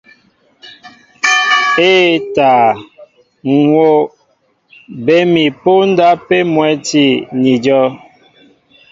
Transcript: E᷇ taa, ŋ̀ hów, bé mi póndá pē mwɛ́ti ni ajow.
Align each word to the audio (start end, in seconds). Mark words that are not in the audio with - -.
E᷇ 1.91 2.21
taa, 2.35 2.67
ŋ̀ 3.53 3.59
hów, 3.71 4.09
bé 5.05 5.17
mi 5.33 5.43
póndá 5.61 6.07
pē 6.27 6.37
mwɛ́ti 6.53 7.05
ni 7.41 7.51
ajow. 7.59 7.87